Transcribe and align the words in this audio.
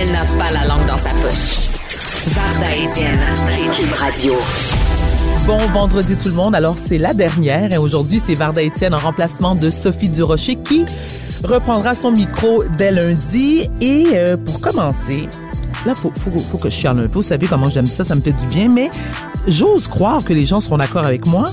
Elle 0.00 0.12
n'a 0.12 0.24
pas 0.24 0.52
la 0.52 0.64
langue 0.64 0.86
dans 0.86 0.96
sa 0.96 1.10
poche. 1.10 1.58
Varda 2.28 2.70
Étienne, 2.70 3.18
Cube 3.72 3.92
Radio. 3.98 4.34
Bon 5.44 5.58
vendredi 5.72 6.16
tout 6.16 6.28
le 6.28 6.36
monde. 6.36 6.54
Alors 6.54 6.78
c'est 6.78 6.98
la 6.98 7.14
dernière 7.14 7.72
et 7.72 7.78
aujourd'hui 7.78 8.20
c'est 8.24 8.34
Varda 8.34 8.62
Étienne 8.62 8.94
en 8.94 8.98
remplacement 8.98 9.56
de 9.56 9.70
Sophie 9.70 10.08
Durocher 10.08 10.54
qui 10.54 10.84
reprendra 11.42 11.96
son 11.96 12.12
micro 12.12 12.62
dès 12.76 12.92
lundi. 12.92 13.68
Et 13.80 14.06
euh, 14.14 14.36
pour 14.36 14.60
commencer, 14.60 15.28
là 15.84 15.96
faut, 15.96 16.12
faut, 16.14 16.30
faut 16.30 16.58
que 16.58 16.70
je 16.70 16.76
chiale 16.76 17.00
un 17.00 17.08
peu. 17.08 17.18
Vous 17.18 17.22
savez 17.22 17.48
comment 17.48 17.68
j'aime 17.68 17.86
ça, 17.86 18.04
ça 18.04 18.14
me 18.14 18.20
fait 18.20 18.34
du 18.34 18.46
bien. 18.46 18.68
Mais 18.68 18.90
j'ose 19.48 19.88
croire 19.88 20.24
que 20.24 20.32
les 20.32 20.46
gens 20.46 20.60
seront 20.60 20.76
d'accord 20.76 21.06
avec 21.06 21.26
moi. 21.26 21.50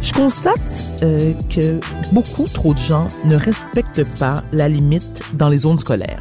Je 0.00 0.14
constate 0.14 0.84
euh, 1.02 1.34
que 1.54 1.78
beaucoup 2.12 2.44
trop 2.44 2.72
de 2.72 2.78
gens 2.78 3.06
ne 3.26 3.36
respectent 3.36 4.18
pas 4.18 4.42
la 4.50 4.66
limite 4.66 5.20
dans 5.34 5.50
les 5.50 5.58
zones 5.58 5.78
scolaires. 5.78 6.20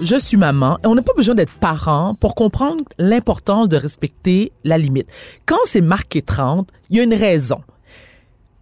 Je 0.00 0.16
suis 0.16 0.36
maman 0.36 0.78
et 0.84 0.86
on 0.86 0.94
n'a 0.94 1.02
pas 1.02 1.12
besoin 1.16 1.34
d'être 1.34 1.52
parent 1.54 2.14
pour 2.20 2.34
comprendre 2.34 2.84
l'importance 2.98 3.68
de 3.68 3.76
respecter 3.76 4.52
la 4.64 4.78
limite. 4.78 5.08
Quand 5.44 5.58
c'est 5.64 5.80
marqué 5.80 6.22
30, 6.22 6.68
il 6.90 6.96
y 6.96 7.00
a 7.00 7.02
une 7.02 7.14
raison. 7.14 7.60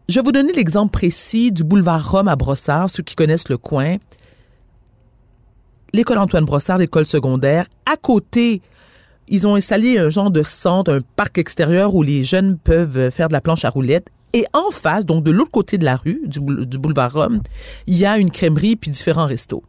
Je 0.09 0.15
vais 0.19 0.25
vous 0.25 0.33
donner 0.33 0.53
l'exemple 0.53 0.93
précis 0.93 1.53
du 1.53 1.63
boulevard 1.63 2.11
Rome 2.11 2.29
à 2.29 2.37
Brossard, 2.37 2.89
ceux 2.89 3.03
qui 3.03 3.15
connaissent 3.15 3.49
le 3.51 3.59
coin. 3.59 3.97
L'école 5.93 6.19
Antoine 6.19 6.45
Brossard, 6.45 6.79
l'école 6.79 7.07
secondaire, 7.07 7.67
à 7.85 7.97
côté, 7.97 8.63
ils 9.29 9.47
ont 9.47 9.57
installé 9.57 9.99
un 9.99 10.09
genre 10.09 10.31
de 10.31 10.43
centre, 10.43 10.93
un 10.93 11.01
parc 11.17 11.37
extérieur 11.39 11.95
où 11.95 12.03
les 12.03 12.25
jeunes 12.25 12.57
peuvent 12.57 13.11
faire 13.11 13.29
de 13.29 13.33
la 13.35 13.41
planche 13.41 13.65
à 13.65 13.71
roulettes. 13.71 14.09
Et 14.33 14.45
en 14.55 14.71
face, 14.71 15.05
donc 15.05 15.23
de 15.25 15.31
l'autre 15.31 15.51
côté 15.51 15.77
de 15.77 15.85
la 15.85 15.97
rue, 15.97 16.23
du, 16.25 16.41
boule- 16.41 16.67
du 16.67 16.79
boulevard 16.79 17.13
Rome, 17.13 17.41
il 17.87 17.97
y 17.97 18.07
a 18.07 18.17
une 18.19 18.31
crèmerie 18.31 18.77
puis 18.77 18.91
différents 18.91 19.27
restos. 19.27 19.63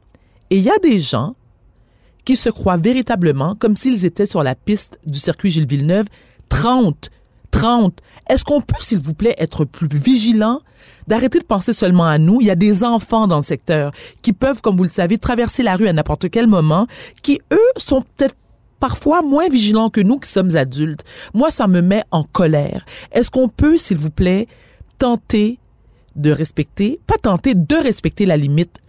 Et 0.49 0.57
il 0.57 0.63
y 0.63 0.69
a 0.69 0.77
des 0.79 0.99
gens 0.99 1.35
qui 2.27 2.35
se 2.35 2.49
croient 2.49 2.75
véritablement 2.75 3.55
comme 3.55 3.77
s'ils 3.77 4.03
étaient 4.03 4.25
sur 4.25 4.43
la 4.43 4.53
piste 4.53 4.99
du 5.05 5.17
circuit 5.17 5.49
Gilles 5.49 5.65
Villeneuve. 5.65 6.07
30, 6.49 7.09
30. 7.51 8.01
Est-ce 8.29 8.43
qu'on 8.43 8.59
peut, 8.59 8.75
s'il 8.81 8.99
vous 8.99 9.13
plaît, 9.13 9.33
être 9.37 9.63
plus 9.63 9.87
vigilant, 9.87 10.59
d'arrêter 11.07 11.39
de 11.39 11.45
penser 11.45 11.71
seulement 11.71 12.05
à 12.05 12.17
nous? 12.17 12.41
Il 12.41 12.47
y 12.47 12.49
a 12.49 12.55
des 12.55 12.83
enfants 12.83 13.27
dans 13.27 13.37
le 13.37 13.43
secteur 13.43 13.93
qui 14.21 14.33
peuvent, 14.33 14.59
comme 14.59 14.75
vous 14.75 14.83
le 14.83 14.89
savez, 14.89 15.17
traverser 15.17 15.63
la 15.63 15.77
rue 15.77 15.87
à 15.87 15.93
n'importe 15.93 16.29
quel 16.29 16.47
moment, 16.47 16.85
qui, 17.21 17.39
eux, 17.53 17.71
sont 17.77 18.01
peut-être 18.01 18.35
parfois 18.81 19.21
moins 19.21 19.47
vigilants 19.47 19.89
que 19.89 20.01
nous 20.01 20.19
qui 20.19 20.29
sommes 20.29 20.57
adultes. 20.57 21.05
Moi, 21.33 21.49
ça 21.49 21.67
me 21.67 21.81
met 21.81 22.03
en 22.11 22.25
colère. 22.25 22.85
Est-ce 23.13 23.31
qu'on 23.31 23.47
peut, 23.47 23.77
s'il 23.77 23.99
vous 23.99 24.11
plaît, 24.11 24.47
tenter 24.99 25.59
de 26.17 26.31
respecter, 26.31 26.99
pas 27.07 27.17
tenter 27.17 27.55
de 27.55 27.75
respecter 27.75 28.25
la 28.25 28.35
limite 28.35 28.81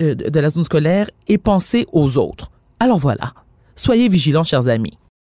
euh, 0.00 0.16
de 0.16 0.28
de 0.28 0.40
la 0.40 0.50
zone 0.50 0.64
scolaire 0.64 1.08
et 1.28 1.38
penser 1.38 1.86
aux 1.92 2.18
autres? 2.18 2.49
Alors 2.82 2.98
voilà. 2.98 3.34
Soyez 3.76 4.08
vigilants, 4.08 4.42
chers 4.42 4.68
amis. 4.68 4.96